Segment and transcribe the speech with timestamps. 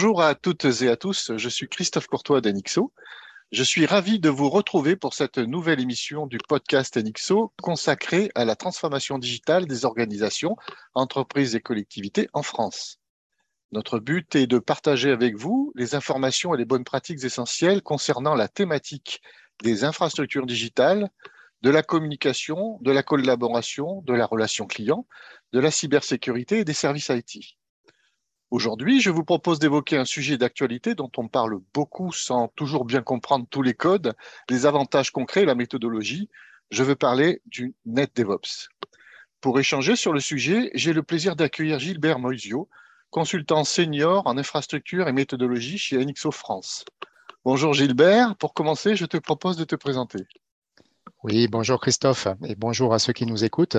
[0.00, 2.92] Bonjour à toutes et à tous, je suis Christophe Courtois d'Enixo.
[3.50, 8.44] Je suis ravi de vous retrouver pour cette nouvelle émission du podcast Enixo consacrée à
[8.44, 10.54] la transformation digitale des organisations,
[10.94, 13.00] entreprises et collectivités en France.
[13.72, 18.36] Notre but est de partager avec vous les informations et les bonnes pratiques essentielles concernant
[18.36, 19.20] la thématique
[19.64, 21.10] des infrastructures digitales,
[21.62, 25.08] de la communication, de la collaboration, de la relation client,
[25.52, 27.58] de la cybersécurité et des services IT.
[28.50, 33.02] Aujourd'hui, je vous propose d'évoquer un sujet d'actualité dont on parle beaucoup sans toujours bien
[33.02, 34.14] comprendre tous les codes,
[34.48, 36.30] les avantages concrets, la méthodologie.
[36.70, 38.70] Je veux parler du NetDevOps.
[39.42, 42.70] Pour échanger sur le sujet, j'ai le plaisir d'accueillir Gilbert Moisio,
[43.10, 46.86] consultant senior en infrastructure et méthodologie chez NXO France.
[47.44, 50.26] Bonjour Gilbert, pour commencer, je te propose de te présenter.
[51.24, 53.76] Oui, bonjour Christophe et bonjour à ceux qui nous écoutent.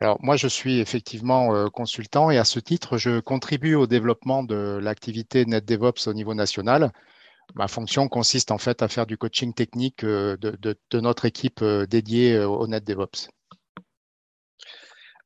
[0.00, 4.42] Alors moi, je suis effectivement euh, consultant et à ce titre, je contribue au développement
[4.42, 6.92] de l'activité NetDevOps au niveau national.
[7.54, 11.86] Ma fonction consiste en fait à faire du coaching technique euh, de, notre équipe euh,
[11.86, 13.30] dédiée au NetDevOps.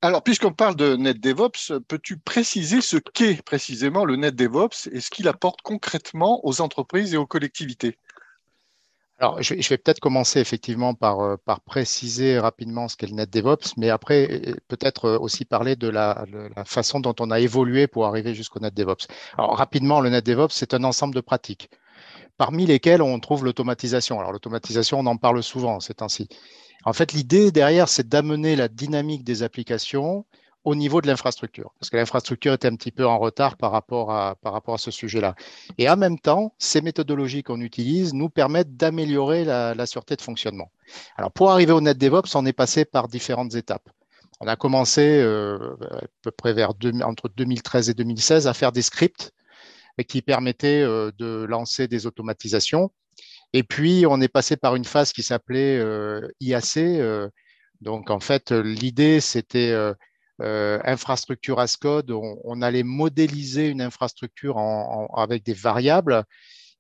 [0.01, 5.27] Alors, puisqu'on parle de NetDevOps, peux-tu préciser ce qu'est précisément le NetDevOps et ce qu'il
[5.27, 7.99] apporte concrètement aux entreprises et aux collectivités?
[9.23, 13.89] Alors, je, vais peut-être commencer effectivement par, euh, préciser rapidement ce qu'est le NetDevOps, mais
[13.89, 16.25] après, peut-être euh, aussi parler de la,
[16.65, 19.07] façon dont on a évolué pour arriver jusqu'au NetDevOps.
[19.39, 21.71] Alors, rapidement, le NetDevOps, c'est un ensemble de pratiques,
[22.37, 24.19] parmi lesquelles on trouve l'automatisation.
[24.19, 26.29] Alors, l'automatisation, on en parle souvent ces temps-ci.
[26.85, 30.27] En fait, l'idée derrière, c'est d'amener la dynamique des applications
[30.65, 34.13] au niveau de l'infrastructure, parce que l'infrastructure était un petit peu en retard par rapport
[34.13, 35.35] à, par rapport à ce sujet-là.
[35.77, 40.71] Et en même temps, ces méthodologies qu'on utilise nous permettent d'améliorer la, sûreté de fonctionnement.
[41.17, 43.89] Alors, pour arriver au NetDevOps, on est passé par différentes étapes.
[44.41, 46.73] On a commencé euh, à peu près vers
[47.05, 49.33] entre 2013 et 2016 à faire des scripts
[50.09, 52.93] qui permettaient euh, de lancer des automatisations.
[53.53, 56.79] Et puis, on est passé par une phase qui s'appelait euh, IAC.
[57.81, 59.75] donc, en fait, l'idée, c'était
[60.43, 64.59] euh, infrastructure as code, on, allait modéliser une infrastructure
[65.15, 66.25] avec des variables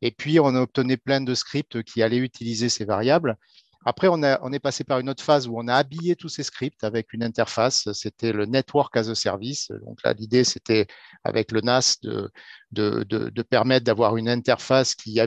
[0.03, 3.37] et puis on obtenait plein de scripts qui allaient utiliser ces variables.
[3.85, 6.85] Après, on, est passé par une autre phase où on a habillé tous ces scripts
[6.85, 7.91] avec une interface.
[7.93, 9.73] C'était le Network as a Service.
[9.85, 10.87] Donc là, l'idée, c'était
[11.25, 15.21] avec le NAS de, permettre d'avoir une interface qui,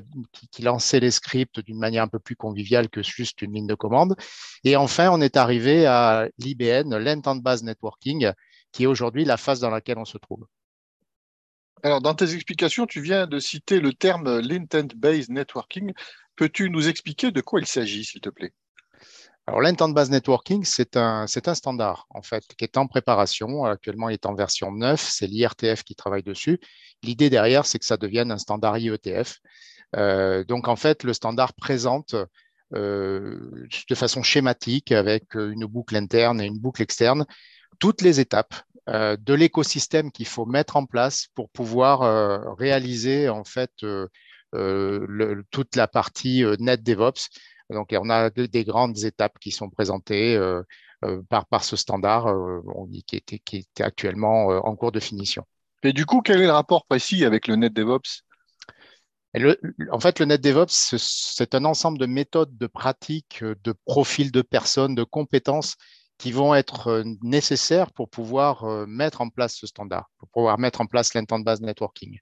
[0.52, 3.76] qui, lançait les scripts d'une manière un peu plus conviviale que juste une ligne de
[3.76, 4.16] commande.
[4.64, 8.32] Et enfin, on est arrivé à l'IBN, l'Intent Base Networking,
[8.72, 10.46] qui est aujourd'hui la phase dans laquelle on se trouve.
[11.86, 15.94] Alors, dans tes explications, tu viens de citer le terme l'intent based networking.
[16.36, 18.54] Peux-tu nous expliquer de quoi il s'agit, s'il te plaît?
[19.46, 23.66] Alors, l'intent based networking, c'est un, c'est un standard, en fait, qui est en préparation.
[23.66, 25.00] Actuellement, il est en version 9.
[25.00, 26.60] C'est l'IRTF qui travaille dessus.
[27.04, 29.38] L'idée derrière, c'est que ça devienne un standard IETF.
[29.96, 32.16] Euh, donc, en fait, le standard présente
[32.74, 37.28] euh, de façon schématique, avec une boucle interne et une boucle externe,
[37.78, 38.56] toutes les étapes
[38.88, 44.08] euh, de l'écosystème qu'il faut mettre en place pour pouvoir euh, réaliser en fait euh,
[45.50, 47.30] toute la partie net DevOps.
[47.72, 50.40] Donc, on a des grandes étapes qui sont présentées
[51.30, 52.28] par, par ce standard
[53.08, 55.46] qui, est, qui est actuellement en cours de finition.
[55.84, 58.22] Et du coup, quel est le rapport précis avec le net DevOps?
[59.92, 64.42] En fait, le net DevOps, c'est un ensemble de méthodes, de pratiques, de profils de
[64.42, 65.76] personnes, de compétences
[66.18, 70.58] qui vont être euh, nécessaires pour pouvoir euh, mettre en place ce standard, pour pouvoir
[70.60, 72.20] mettre en place l'intent base networking.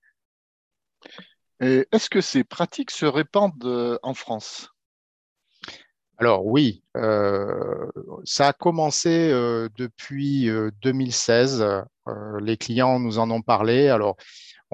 [1.60, 4.73] Est-ce que ces pratiques se répandent euh, en France?
[6.18, 9.30] Alors oui, ça a commencé
[9.78, 10.50] depuis
[10.82, 11.66] 2016.
[12.40, 13.90] les clients nous en ont parlé.
[13.90, 14.16] Alors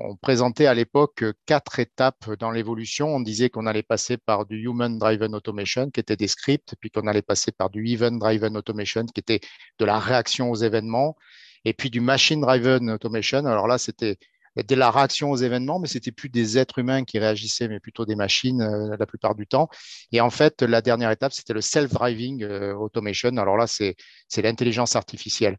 [0.02, 3.08] on présentait à l'époque quatre étapes dans l'évolution.
[3.08, 6.90] On disait qu'on allait passer par du Human Driven Automation, qui était des scripts, puis
[6.90, 9.42] qu'on allait passer par du Event Driven Automation, qui était
[9.78, 11.18] de la réaction aux événements,
[11.66, 13.46] et puis du Machine Driven Automation.
[13.46, 14.18] Alors là, c'était
[14.64, 18.06] de la réaction aux événements, mais c'était plus des êtres humains qui réagissaient, mais plutôt
[18.06, 19.70] des machines euh, la plupart du temps.
[20.12, 23.36] Et en fait, la dernière étape, c'était le Self-Driving euh, Automation.
[23.38, 23.96] Alors là, c'est
[24.38, 25.58] l'intelligence artificielle.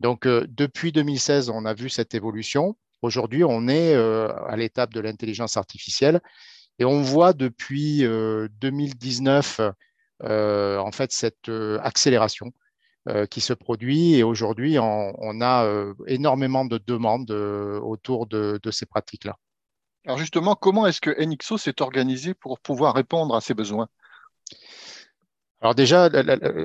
[0.00, 2.76] Donc, euh, depuis 2016, on a vu cette évolution.
[3.02, 6.20] Aujourd'hui, on est à l'étape de l'intelligence artificielle
[6.80, 9.70] et on voit depuis 2019 euh,
[10.24, 11.50] euh, en fait cette
[11.82, 12.52] accélération
[13.30, 15.66] qui se produit et aujourd'hui, on, a
[16.06, 19.36] énormément de demandes autour de, ces pratiques-là.
[20.06, 23.88] Alors justement, comment est-ce que NXO s'est organisé pour pouvoir répondre à ces besoins?
[25.60, 26.10] Alors déjà,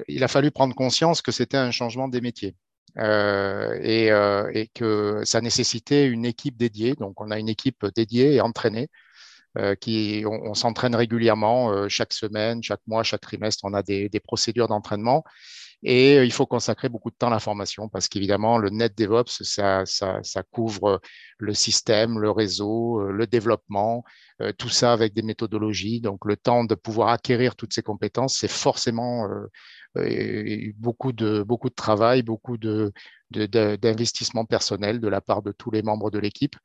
[0.07, 2.55] il a fallu prendre conscience que c'était un changement des métiers.
[2.97, 4.07] et,
[4.53, 6.95] et, que ça nécessitait une équipe dédiée.
[6.95, 8.89] Donc, on a une équipe dédiée et entraînée
[9.79, 13.63] qui on, s'entraîne régulièrement chaque semaine, chaque mois, chaque trimestre.
[13.65, 15.23] On a des, des procédures d'entraînement
[15.87, 19.43] et il faut consacrer beaucoup de temps à la formation parce qu'évidemment, le net DevOps,
[19.43, 20.99] ça, ça, ça, couvre
[21.37, 24.03] le système, le réseau, le développement,
[24.57, 26.01] tout ça avec des méthodologies.
[26.01, 29.27] Donc, le temps de pouvoir acquérir toutes ces compétences, c'est forcément
[30.77, 32.91] beaucoup, de, beaucoup de travail, beaucoup de,
[33.29, 36.55] d'investissement personnel de la part de tous les membres de l'équipe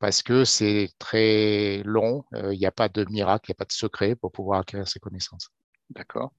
[0.00, 2.24] parce que c'est très long.
[2.32, 4.88] Il n'y a pas de miracle, il n'y a pas de secret pour pouvoir acquérir
[4.88, 5.50] ces connaissances.
[5.90, 6.32] D'accord.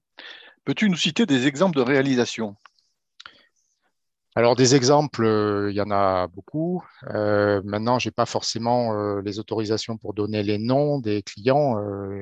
[0.64, 2.56] Peux-tu nous citer des exemples de réalisation
[4.34, 6.82] alors des exemples, euh, il y en a beaucoup.
[7.10, 11.76] Euh, maintenant, je n'ai pas forcément euh, les autorisations pour donner les noms des clients,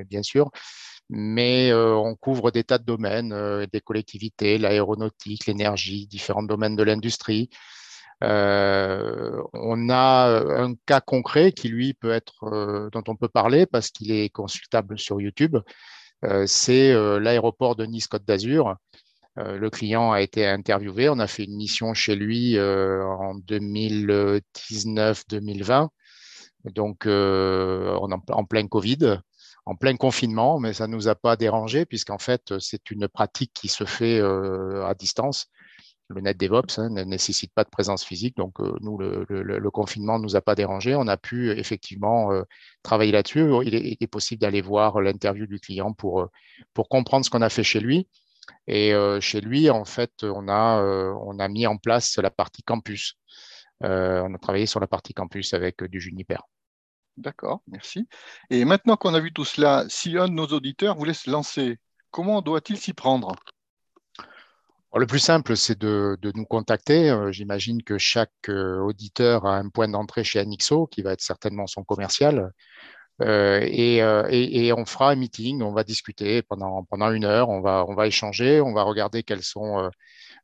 [0.09, 0.51] bien sûr,
[1.09, 7.49] mais on couvre des tas de domaines, des collectivités, l'aéronautique, l'énergie, différents domaines de l'industrie.
[8.21, 14.11] On a un cas concret qui, lui, peut être, dont on peut parler parce qu'il
[14.11, 15.57] est consultable sur YouTube.
[16.23, 18.75] Euh, c'est euh, l'aéroport de Nice-Côte d'Azur.
[19.39, 21.09] Euh, le client a été interviewé.
[21.09, 25.89] On a fait une mission chez lui en 2019-2020.
[26.65, 29.19] Donc, on en, plein Covid,
[29.65, 33.51] en plein confinement, mais ça ne nous a pas dérangé puisqu'en fait, c'est une pratique
[33.53, 35.47] qui se fait à distance
[36.11, 38.37] le net DevOps hein, ne nécessite pas de présence physique.
[38.37, 40.95] Donc, euh, nous, le, confinement ne nous a pas dérangé.
[40.95, 42.43] On a pu euh, effectivement euh,
[42.83, 43.41] travailler là-dessus.
[43.65, 46.27] Il, est possible d'aller voir l'interview du client pour,
[46.73, 48.07] pour comprendre ce qu'on a fait chez lui.
[48.67, 50.83] Et chez lui, en fait, on a,
[51.23, 53.15] on a mis en place la partie campus.
[53.81, 56.39] on a travaillé sur la partie campus avec du Juniper.
[57.17, 58.07] D'accord, merci.
[58.49, 61.77] Et maintenant qu'on a vu tout cela, si un de nos auditeurs voulait se lancer,
[62.09, 63.35] comment doit-il s'y prendre?
[64.99, 67.09] Le plus simple, c'est de, nous contacter.
[67.09, 71.21] Euh, j'imagine que chaque euh, auditeur a un point d'entrée chez Anixo, qui va être
[71.21, 72.51] certainement son commercial.
[73.21, 77.85] Euh, et, on fera un meeting, on va discuter pendant, pendant une heure, on va,
[77.87, 79.89] on va échanger, on va regarder quels sont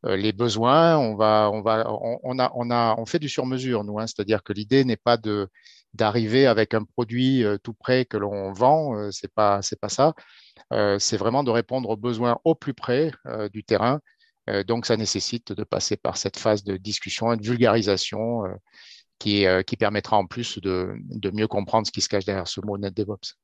[0.04, 0.98] les besoins.
[0.98, 4.00] On, va, on, va, on, a, on, a, on fait du sur-mesure, nous.
[4.00, 5.50] Hein, C'est-à-dire que l'idée n'est pas de
[5.94, 10.14] d'arriver avec un produit tout près que l'on vend, c'est pas c'est pas ça.
[11.00, 13.12] c'est vraiment de répondre aux besoins au plus près
[13.52, 14.17] du terrain euh,
[14.64, 18.54] donc, ça nécessite de passer par cette phase de discussion et de vulgarisation euh,
[19.20, 20.94] qui, euh, qui, permettra en plus de,
[21.34, 23.36] mieux comprendre ce qui se cache derrière ce mot NetDevOps.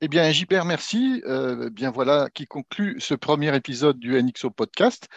[0.00, 1.22] Eh bien, JPR, merci.
[1.72, 5.08] bien voilà qui conclut ce premier épisode du NXO Podcast.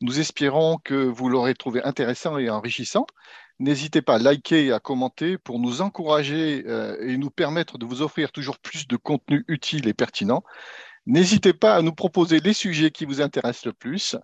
[0.00, 3.04] Nous espérons que vous l'aurez trouvé intéressant et enrichissant.
[3.58, 6.64] N'hésitez pas à liker et à commenter pour nous encourager
[7.00, 10.44] et nous permettre de vous offrir toujours plus de contenu utile et pertinent.
[11.08, 14.14] N'hésitez pas à nous proposer les sujets qui vous intéressent le plus.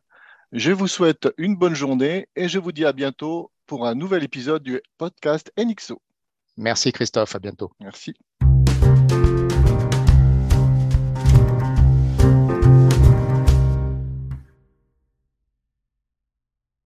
[0.52, 4.22] Je vous souhaite une bonne journée et je vous dis à bientôt pour un nouvel
[4.22, 5.98] épisode du podcast NXO.
[6.58, 7.72] Merci Christophe, à bientôt.
[7.80, 8.12] Merci.